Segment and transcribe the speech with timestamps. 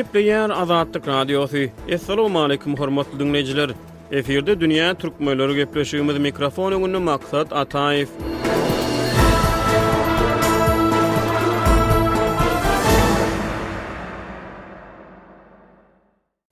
[0.00, 1.58] Gepleyer Azadlyk Radiosu.
[1.94, 3.70] Assalamu alaykum hormatly dinleyijiler.
[4.12, 8.08] Eferde dünýä türkmenleri gepleşýümiz mikrofon öňünde maksat Ataýew.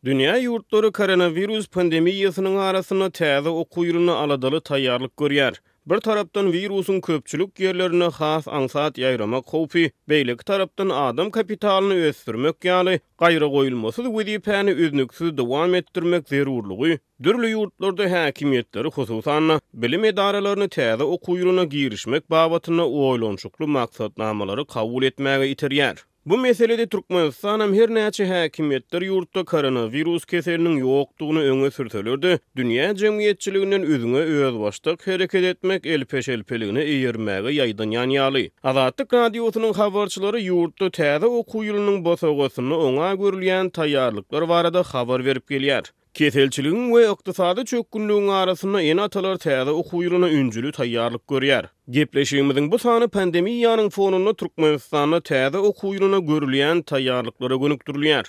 [0.07, 5.53] Dünýä ýurtlary koronawirus pandemiýasynyň arasyna täze okuýyryny aladaly taýýarlyk görýär.
[5.91, 13.00] Bir tarapdan virusun köpçülük yerlerini xas ansat yayrama xofi, beylik tarapdan adam kapitalini östürmek yali,
[13.18, 21.64] qayra qoyulmasız vizipani üznüksüz devam ettirmek zerurluqi, dürlü yurtlarda hakimiyetleri xususanna, bilim edaralarini tazda okuyuruna
[21.64, 25.96] girishmek babatina oylonçuklu maksatnamalara kavul etmaga itiriyar.
[26.29, 32.33] Bu meselede Türkmenistan hem her näçe häkimetler ýurtda korona virus keseliniň ýokdugyny öňe sürtelerdi.
[32.61, 38.45] Dünýä jemgyýetçiliginiň özüne öz başlyk hereket etmek peşelpeligini ýermäge ýaýdan ýanyaly.
[38.73, 45.85] Azatlyk radiosynyň habarçylary ýurtda täze okuw ýylynyň başagasyny oňa görilýän taýýarlyklar barada habar berip gelýär.
[46.19, 51.69] Keselçiligin we iqtisady çökkünlüğün arasında ene atalar täze okuw ýylyna ünjüli taýýarlyk görýär.
[51.97, 58.24] Gepleşigimiziň bu sany pandemiýanyň fonunda Türkmenistanyň täze okuw ýylyna görülýän taýýarlyklara gönükdirilýär.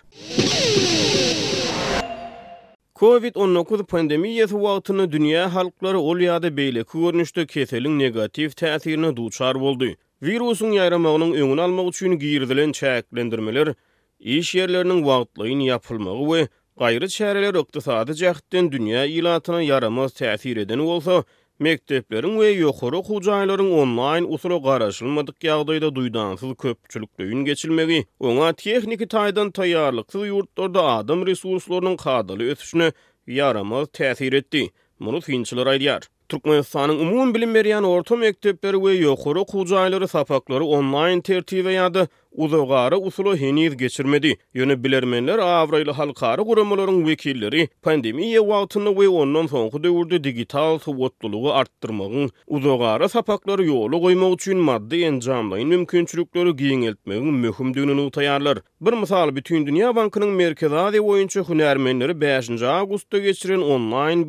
[3.01, 9.95] COVID-19 pandemiýasy wagtynda dünýä halklary ol ýa-da beýle görnüşde keseliň negatif täsirine duçar boldy.
[10.21, 13.73] Virusun ýaýramagynyň öňüni almak üçin giýirdilen çäklendirmeler,
[14.19, 16.47] iş ýerleriniň wagtlaýyn ýapylmagy we
[16.79, 21.17] Gayrı çərələr iqtisadi cəxtdən dünya ilatına yaramaz təsir edən olsa,
[21.65, 27.99] mektəblərin və yoxoru xucayların online usulə qaraşılmadıq yağdayda duydansız köpçülüklə yün geçilməqi,
[28.31, 32.91] ona texniki taydan tayarlıqsız yurtlarda adım resurslarının qadılı ötüşünü
[33.39, 34.69] yaramaz təsir etdi.
[34.99, 36.07] Munu finçilər aydiyar.
[36.29, 42.07] Turkmenistanın bilim bilinmeriyan orta mektepleri ve yokuru kucayları sapakları online tertiwe yadı.
[42.31, 44.35] Uzogary usulo heniz geçirmedi.
[44.53, 52.29] Yöne bilermenler Avrayly halkary guramalaryň wekilleri pandemiýa wagtynda we ondan soňky döwürde digital howatlygy artdyrmagyň,
[52.47, 58.57] uzogary sapaklary ýoly goýmak üçin maddi ýardamlary mümkinçilikleri giňeltmegiň möhümdigini nutaýarlar.
[58.81, 64.25] Bir misal, bütün dünýä bankynyň merkezi Oyuncu boýunça hünärmenleri 5-nji awgustda geçiren onlaýn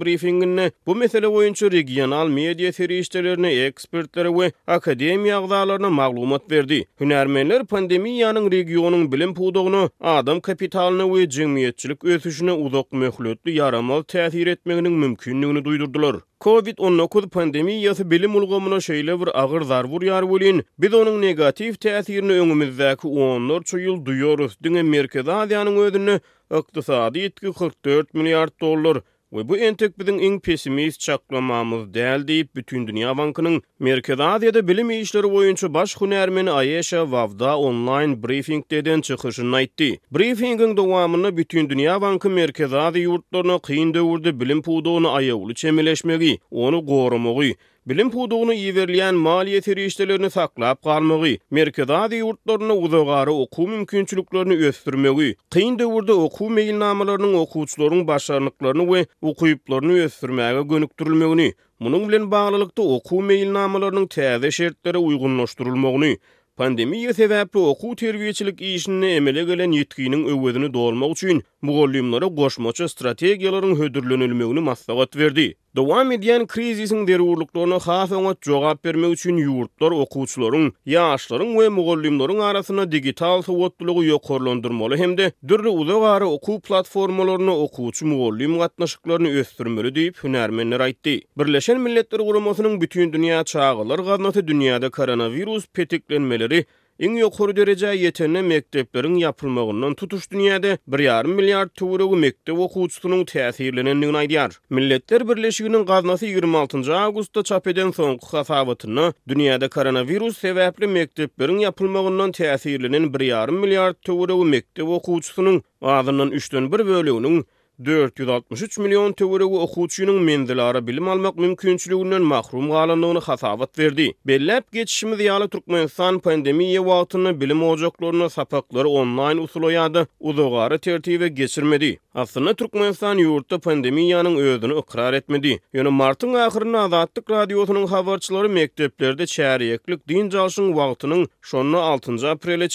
[0.87, 6.84] bu mesele boýunça regional media ferişçilerini, ekspertleri we akademiýa agdalaryna maglumat berdi.
[7.00, 14.93] Hünärmenler pandemiýanyň regionyň bilim puwdugyny, adam kapitalyny we jemgyýetçilik ösüşini uzak möhletli yaramal täsir etmeginiň
[15.03, 16.21] mümkinligini duýdurdylar.
[16.47, 23.06] COVID-19 pandemiýasy bilim ulgamyna şeýle bir agyr zarbur ýar bolýan, biz onuň negatif täsirini öňümizdäki
[23.09, 24.53] 14 çoyul duýýarys.
[24.65, 26.21] Diňe Merkezi Aziýanyň özüni
[26.61, 29.03] ykdysady 44 milliard dollar
[29.33, 34.91] We bu entek bizin eng pesimist çaqlamamız däl diýip bütün dünýä bankynyň Merkez Aziýada bilim
[34.91, 39.91] işleri boýunça baş hunärmen Ayesha Vavda online briefing deden çykyşyny aýtdy.
[40.19, 47.53] Briefingiň dowamyny bütün dünýä banky Merkez Aziýada kyn döwürde bilim pudugyny aýawly çemeleşmegi, onu gorumagy,
[47.91, 55.87] bilim puduğunu iyiverliyen maliye teriyyişlerini saklap kalmagi, merkezadi yurtlarını uzagara oku mümkünçlüklerini östürmegi, qiyin de
[56.12, 64.99] oku meyilnamalarının okuçlarının başarlıklarını ve okuyuplarını östürmegi gönüktürülmegi, munun bilin bağlılıkta oku meyilnamalarının tazi şertlere
[64.99, 66.19] uygunlaştırulmegi,
[66.56, 74.61] Pandemiya sebäpli oku terbiýeçilik işini emele gelen ýetkiniň öwredini dolmak üçin mugallimlere goşmaça strategiýalaryň hödürlenilmegini
[74.61, 75.55] maslahat berdi.
[75.76, 80.64] Dowam edýän krizisiň derwurluklaryna has öňe jogap bermek üçin ýurtlar okuwçylaryň,
[80.94, 88.58] ýaşlaryň we mugallimleriň arasyna digital sowatlygy ýokarlandyrmaly hemde dürli uzak ara okuw platformalaryna okuwçy mugallim
[88.64, 91.14] gatnaşyklaryny ösdürmeli diýip hünärmenler aýtdy.
[91.38, 96.64] Birleşen Milletler Guramasynyň bütün dünýä çağalar gatnaty dünýäde koronavirus petiklenmeleri
[97.06, 104.59] En ýokur derejä ýetende mekteplerin yapılmagyndan tutuş dünýädä 1.5 milliard töweregi mektep okuwçusynyň täsirleneni 9
[104.78, 113.06] Milletler Birleşiginiň gaznasy 26-nji awgustda çap edilen fon ýaýratyny dünýädä koronavirus täsirli mekteplerin yapılmagyndan täsirleneni
[113.17, 117.43] 1.5 milliard töweregi mektep okuwçusynyň adynyň 1/3 bölegini
[117.87, 124.12] 463 milyon töwereg okuwçynyň mendilara bilim almak mümkinçiliginden mahrum galandygyny hasabat berdi.
[124.27, 131.91] Bellep geçişimiz ýaly Türkmenistan pandemiýa wagtyny bilim ojaklaryna sapaklar online usul ýady, uzagary tertibe geçirmedi.
[132.15, 135.56] Aslında Türkmenistan ýurtda pandemiýanyň özüni ikrar etmedi.
[135.75, 142.69] Ýöne martyň ahyryna Azatlyk radiosynyň habarçylary mekteplerde çäriýeklik din jalşyň wagtynyň şonuny 6-njy aprele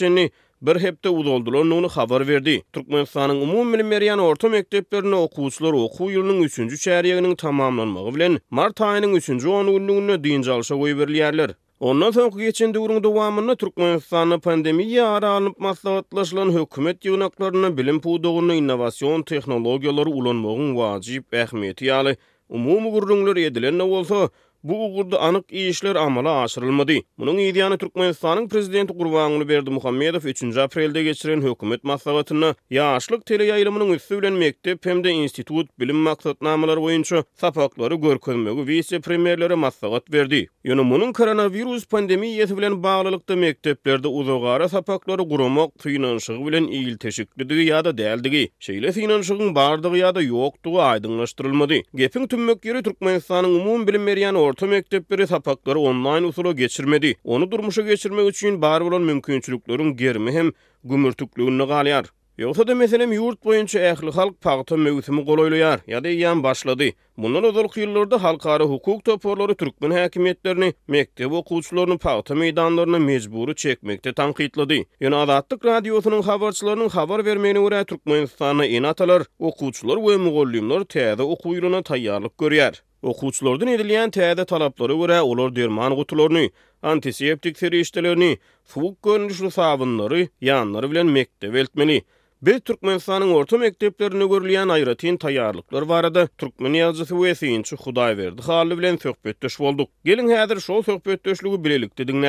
[0.62, 2.63] bir hepde uzoldulonunu xabar verdi.
[2.74, 9.18] Turkmenistanın umum milli meriyan orta mektepleriniň okuwçylary okuw ýylynyň 3-nji çäriýeginiň tamamlanmagy bilen mart aýynyň
[9.25, 11.56] 3-nji onuňlygyna diýin jalşa goýup berilýärler.
[11.80, 19.28] Ondan soňky geçen döwrüň dowamyny Turkmenistanyň pandemiýa ara alyp maslahatlaşylan hökümet ýygnaklaryna bilim pudugyny innowasiýon
[19.34, 22.16] tehnologiýalary ulanmagyň wajyp ähmiýeti ýaly.
[22.50, 24.30] Umumy gurrunlary edilen bolsa,
[24.69, 26.97] bu ugurda anyk işler amala aşyrylmady.
[27.19, 33.94] Munyň ideýany Türkmenistanyň prezidenti Gurbanyly Berdi Muhammedow 3-nji aprelde geçiren hökümet maslahatyna ýaşlyk tele ýaýlamynyň
[33.97, 40.41] üstü bilen mektep hemde institut bilim maksatnamalary boýunça sapaklary görkezmegi wise premierlere maslahat berdi.
[40.65, 47.85] Ýöne munyň koronavirus pandemiýasy bilen baglanykda mekteplerde uzagara sapaklary gurmak finansyň bilen il teşekkürdigi ya
[47.85, 48.50] da däldigi.
[48.59, 51.83] Şeýle finansyň bardygy ya da ýokdugy aýdyňlaşdyrylmady.
[51.95, 57.16] Gepin tümmek ýeri Türkmenistanyň umum bilim merýän orta mektepleri tapakları online usula geçirmedi.
[57.24, 60.52] Onu durmuşa geçirmek üçün bar olan mümkünçülüklerin germi hem
[60.84, 62.06] gümürtüklüğünü galyar.
[62.38, 66.84] Yoksa da meselem yurt boyunca ehli halk pahta mevsimi goloyluyar ya da iyan başladı.
[67.18, 74.75] Bundan ozalık yıllarda halkara hukuk toporları Türkmen hakimiyetlerini, mektep okulçularını pahta meydanlarına mecburu çekmekte tankitladı.
[75.00, 82.38] Yani Azatlık Radyosu'nun havarçılarının havar vermeyini uğray Türkmenistan'a inatalar, okulçular ve mugollimler teyze okuyuruna tayyarlık
[82.38, 82.84] görüyer.
[83.06, 86.50] Okuçulardan edilen tähde talaplary görä olar derman gutularyny,
[86.81, 92.02] antiseptik ferişdelerini, suwuk görnüşli sabunlary, yanlary bilen mekdeb eltmeli.
[92.42, 98.42] Bir türkmen orta mekdeplerini görleýän ayratin taýýarlyklar barada türkmen ýazgysy we synçy Hudaý berdi.
[98.42, 99.90] Halı bilen söhbetdeş bolduk.
[100.06, 102.28] Gelin häzir şol söhbetdeşligi bilelik dedigini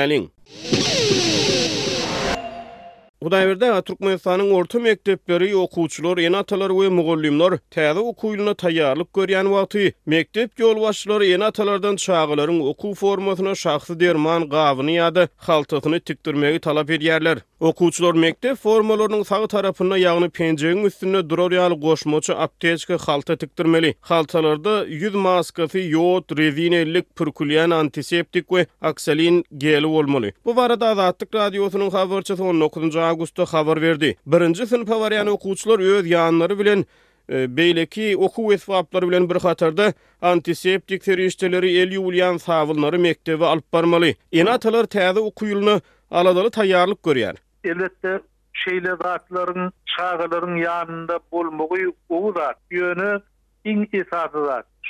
[3.25, 9.87] Hudaýberde Türkmenistanyň orta mekdepleri okuwçylar, ýene atalar we mugallimler täze okuwyna ýylyna taýýarlyk görýän wagty,
[10.13, 17.41] mekdep ýolbaşçylary ýene atalardan çağalaryň okuw formasyna şahsy derman gawyny ýa-da xaltasyny tikdirmegi talap edýärler.
[17.61, 22.33] Okuçlar mektep formalarının sağ tarafına yağını pencerenin üstüne durar yağlı koşmaçı
[22.63, 23.95] xalta halta tıktırmeli.
[24.01, 30.33] Haltalarda yüz maskası, yoğurt, rezinellik, pürkülyen, antiseptik ve aksalin geli olmalı.
[30.45, 32.97] Bu varada Azatlık Radyosu'nun haberçası 19.
[32.97, 34.17] Ağustos'ta haber verdi.
[34.27, 36.85] Birinci sınıfa var yani okuçlar öz yağınları bilen
[37.33, 39.93] e, beyleki oku esvapları bilen bir hatarda
[40.23, 44.15] antiseptik serişteleri el yuvulyan savunları mektebe alp barmalı.
[44.33, 45.81] Enatalar tazı okuyuluna
[46.11, 47.37] Aladalı tayarlık görýär.
[47.69, 48.21] elbette
[48.53, 51.69] şeyle zatların çağların yanında bulmuğu
[52.09, 53.21] o zat yönü
[53.65, 53.89] ing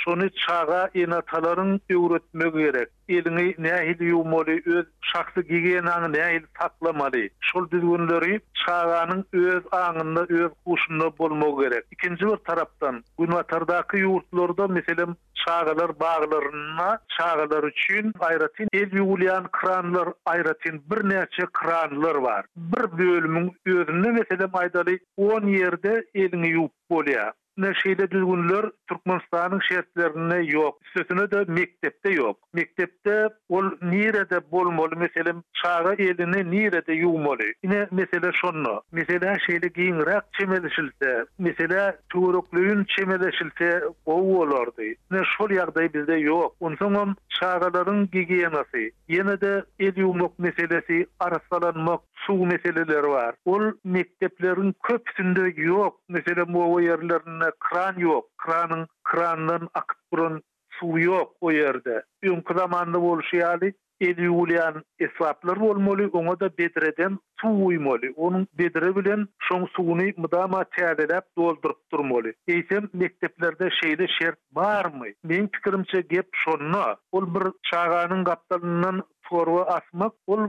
[0.04, 2.88] Sonu çağa inataların öğretmek gerek.
[3.08, 6.16] Elini nehil yumali, öz şahsı gigiyen anı
[6.60, 7.28] saklamaly.
[7.40, 11.84] Şol Sol düzgünleri çağanın öz anında, öz kuşunda bulmak gerek.
[11.92, 20.84] Ikinji bir tarapdan günvatardaki yurtlarda meselem çağalar baglaryna çağalar için ayratin, el yuulayan kranlar ayratin,
[20.90, 22.46] bir neçe kranlar var.
[22.56, 27.32] Bir bölümün özünde mesela maydali, 10 yerde elini yuup bolýar.
[27.56, 30.78] neşeyle düzgünler Türkmenistan'ın şehitlerine yok.
[30.96, 32.36] Sözünü de mektepte yok.
[32.52, 34.90] Mektepte ol nirede bolmalı.
[34.96, 37.16] Mesela çağrı elini nirede yu
[37.64, 38.82] Yine mesela şunlu.
[38.92, 41.26] Mesela şeyle giyin rak çemeleşilse.
[41.38, 44.82] Mesela çoğruklüğün çemeleşilse o olardı.
[45.10, 46.56] Ne şol yağdayı bizde yok.
[46.60, 48.78] Onun sonun çağrıların gigiyenası.
[49.08, 49.92] Yine de el
[50.38, 53.34] meselesi arasalanmak su meseleleri var.
[53.44, 56.00] Ol mekteplerin köpsünde yok.
[56.08, 60.38] Mesela muva yerlerine kran ýok, kranyň kranın akyp duran
[60.78, 62.02] suw ýok o yerde.
[62.24, 68.10] Ýumky zamanda bolşy ýaly, edi ulyan esaplar bolmaly, oňa da bedreden suw uýmaly.
[68.16, 72.34] Onuň bedre bilen şoň suwuny mydama täzeläp doldurup durmaly.
[72.48, 75.14] Eýsem mekteplerde şeýle şert barmy?
[75.24, 76.84] Men pikirimçe gep şonu.
[77.12, 79.00] ol bir çağanyň gapdalynyň
[79.30, 80.42] porwa asmak ol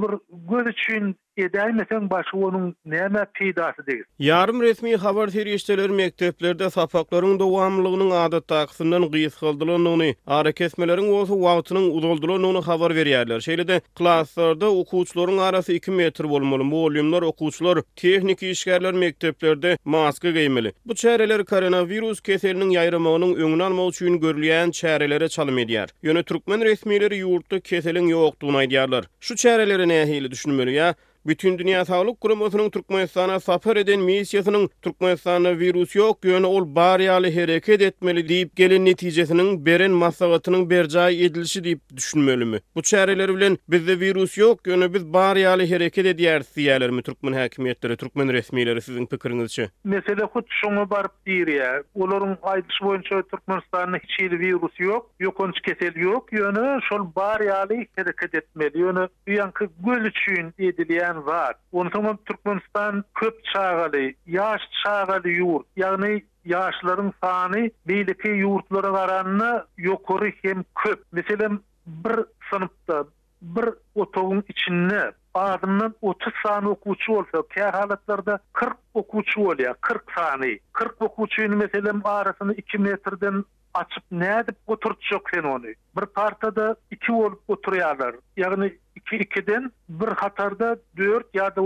[0.49, 4.05] bir üçin edämeten başy onun näme peýdasy degir.
[4.19, 12.61] Yarım resmi habarçyryşdylar mekteplerde sapaklaryň dowamlygyny adatda agsyndan giys kıldylaryny, ara kesmelerin oň wagtyny uzaldylaryny
[12.69, 13.39] habar berýärler.
[13.47, 16.57] Şeýle de klaslarda okuçların arasy 2 metr bolmaly.
[16.71, 20.71] Bular okuçlar tehniki işgärler mekteplerde maska geymeli.
[20.85, 25.87] Bu çäreler koronavirus keseriniň ýaýramagyny öňe almak üçin görülýän çärelere çalyş edýär.
[26.03, 29.05] Ýöne türkmen resmileri ýurtda keselin ýokdugyny giyýarlar.
[29.19, 30.93] Şu çärelere nähäli düşünmüňler ýa
[31.27, 37.81] Bütün dünya sağlık kurumasının Türkmenistan'a safar eden misiyasının Türkmenistan'a virüs yok yönü ol bariyali hareket
[37.81, 42.57] etmeli deyip gelin neticesinin beren masavatının bercai edilişi deyip düşünmeli mi?
[42.75, 47.97] Bu çareleri bilen bizde virüs yok yönü biz bariyali hareket ediyar siyalar mi Türkmen hakimiyetleri,
[47.97, 53.97] Türkmen resmileri sizin pikirinizi Mesele hut kut şunu barip deyir ya, olorun aydışı boyunca Türkmenistan'a
[53.97, 59.51] hiç yedi virüs yok, yok onç kesel yok yönü, şol yönü, hereket yönü, yönü, yönü,
[59.77, 61.57] yönü, yönü, yönü, bilen zat.
[61.71, 65.65] Onu tamam Türkmenistan köp çağalı, yaş çağalı yurt.
[65.75, 71.03] Yani yaşların sani beylikli yurtlara varanını yokori hem köp.
[71.11, 72.19] Meselen bir
[72.49, 73.05] sınıpta,
[73.41, 80.59] bir otoğun içinde Ağzından 30 sani okuçu olsa, kaya halatlarda 40 okuçu olya, 40 sani.
[80.73, 83.43] 40 okuçu yun meselem arasını 2 metreden
[83.77, 85.67] açıp nädip oturtjak onu.
[85.97, 88.15] Bir partada 2 bolup oturýarlar.
[88.37, 88.69] Ýagny
[89.07, 91.61] 2-2-den bir hatarda 4 ýa-da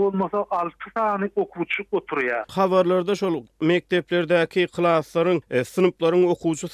[0.50, 2.44] 6 sany okuwçy oturýar.
[2.58, 3.36] Habarlarda şol
[3.72, 6.68] mekteplerdäki klassaryň, e, sınıplaryň okuwçy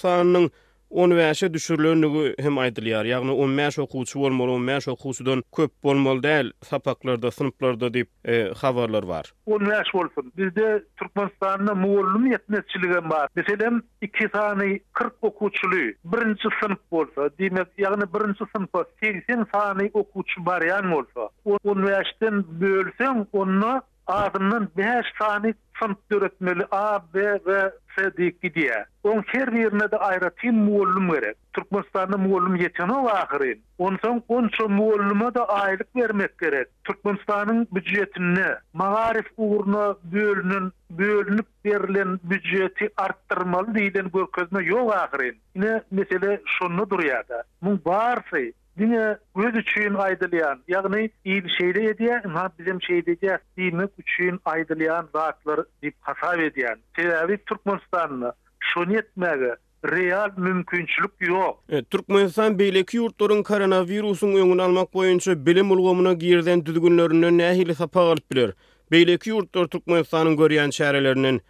[0.90, 7.90] Uniwersite düşürlörlüğü hem aydylýar, ýagny umumy okwutçy bolmaly, umumy okwusdan köp bolmaly däl, sapaklarda, synplarda
[7.96, 9.28] dip ähli e, habarlar bar.
[9.46, 10.30] 15 näçe bolýar?
[10.40, 10.70] Bizde
[11.02, 13.28] Türkmenistanyň möllüni ýetmezçiligi bar.
[13.40, 15.84] Meseläň, 2 sany 40 okwutçyly
[16.16, 21.28] 1-nji synp bolsa, diňe ýagny 1-nji synpda 80 sany okwutçy bar ýan bolsa.
[21.44, 28.84] Ol uniwersitetden bölünsen, olna adından 5 tane sınıf dörtmeli A, B ve C On diye.
[29.04, 31.34] Onun her birine de ayrı tin muallim verir.
[31.52, 33.62] Türkmenistan'da muallim yetene o ahirin.
[33.78, 36.66] Ondan onça muallime de aylık vermek gerek.
[36.84, 45.38] Türkmenistan'ın bücretini, mağarif uğruna bölünün, bölünüp verilen bücreti arttırmalı deyden gökközüne yok ahirin.
[45.54, 47.44] Yine mesele şunlu duruyada.
[47.62, 48.38] Bu varsa
[48.78, 51.00] dine öz üçin aydylýan, ýagny
[51.32, 56.78] iň şeýle edýä, ma bizim şeýle edýä, dine üçin aydylýan zatlar diýip hasap edýän.
[56.98, 58.30] Täwi Türkmenistanyny
[58.72, 59.50] şonu etmäge
[59.94, 61.54] real mümkinçilik ýok.
[61.76, 68.50] E, Türkmenistan beýleki ýurtlaryň koronawirusyň öňüni almak boýunça bilim ulgamyna girden düzgünlerini nähili sapagalyp biler.
[68.92, 71.40] Beýleki ýurtlar Türkmenistanyň görýän şäherleriniň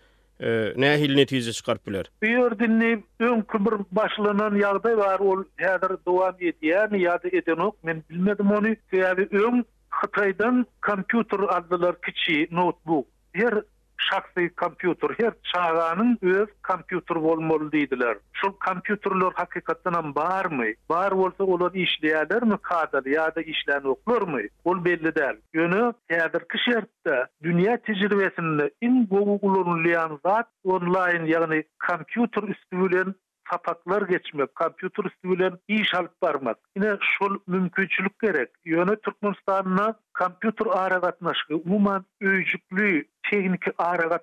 [0.40, 2.04] e, nähil netije çykaryp biler.
[2.26, 2.90] Öýür dinni
[3.28, 3.60] öňkü
[3.98, 8.72] başlanan ýagdaý bar, ol häzir dowam edýär, ýa-da edenok, men bilmedim ony.
[9.00, 9.64] Ýa-da öň
[10.02, 13.06] Hitaýdan kompýuter aldylar kiçi notebook.
[13.34, 13.62] Her
[14.06, 18.18] şahsy kompýuter her çağanyň öz kompýuter bolmaly diýdiler.
[18.40, 20.68] Şol kompýuterler hakykatdan hem barmy?
[20.88, 24.48] Bar bolsa olar işleýärmi kadr ýa-da işlenýärmi?
[24.64, 25.38] Ol belli däl.
[25.54, 33.14] Ýöne täzir kişertde dünýä tejribesinde in gowy ulanylýan zat online ýagny kompýuter üstü bilen
[33.50, 36.58] kapaklar geçmek, kompüter üstü bilen iş alıp barmak.
[36.76, 38.48] Yine şol mümkünçülük gerek.
[38.64, 44.18] Yöne Türkmenistan'ına kompüter ağrı katnaşkı, uman öycüklü tekniki ağrı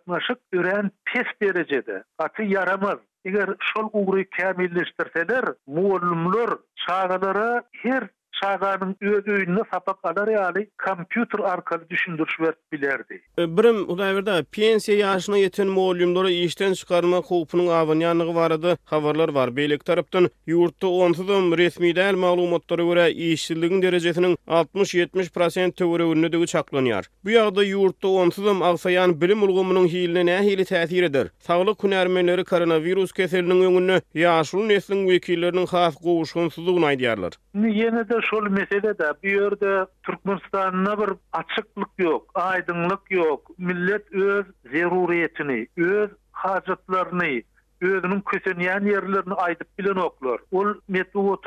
[0.52, 2.04] üren pes derecede.
[2.18, 3.00] Atı yaramaz.
[3.26, 8.08] Eger şol uğruyu kamilleştirseler, muallumlar, çağlara her
[8.42, 13.22] şaýgarynyň öýüni sapak alar ýaly kompýuter arkaly düşündürüş berip bilerdi.
[13.40, 18.76] E, birim uda berde pensiýa ýaşyna ýeten mollumlara işden çykarma hukugynyň awany ýanygy barady.
[18.86, 19.50] Habarlar bar.
[19.62, 27.06] Beýlik tarapdan ýurtda 10-dan resmi däl maglumatlara görä işçiligiň derejesiniň 60-70% töwereginde çaklanýar.
[27.26, 31.28] Bu ýagda ýurtda 10-dan agsaýan bilim ulgamynyň hiline nähili täsir eder.
[31.40, 37.34] Saglyk hünärmenleri koronawirus keseliniň öňünde ýaşul nesliň wekilleriniň haýyş gowşunsuzlygyny aýdýarlar.
[37.56, 39.86] Ýene-de şol mesele de bir yerde
[40.26, 43.52] bir açıklık yok, aydınlık yok.
[43.60, 47.44] Millet öz zaruriyetini, öz hacetlerini,
[47.82, 50.40] özünün kösenyen yerlerini aydıp bilen oklar.
[50.52, 51.42] O metu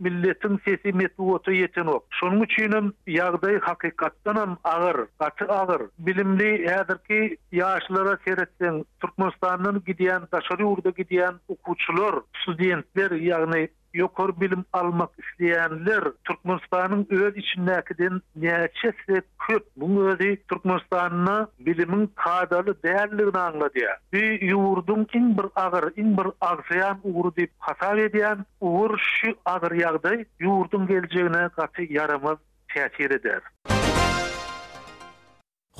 [0.00, 2.04] milletin sesi metu ota yeten ok.
[2.10, 5.82] Şonun uçunum, yağday hakikattan am ağır, katı ağır.
[5.98, 14.64] Bilimli, yadır ki, yaşlara seyretten, Türkmenistan'dan gidiyen, taşari urda gidiyen, okuçlar, studentler, yani yokor bilim
[14.72, 23.98] almak isleyenler Türkmenistan'ın öz içindekiden neçesi köp bu özü Türkmenistan'ına bilimin kadalı değerlerini anladıya.
[24.12, 29.72] Bir yurdum in bir ağır, in bir ağzayan uğur deyip hasar ediyen uğur şu ağır
[29.72, 32.38] yağday yurdun geleceğine katı yaramaz
[32.72, 33.40] tiyatir eder.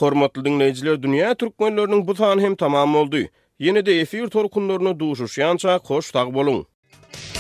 [0.00, 3.22] Hormatly dinleyijiler, dünýä türkmenläriniň bu sany hem tamam boldy.
[3.58, 7.35] YENI de efir torkunlaryna duşuşýança hoş tag boluň.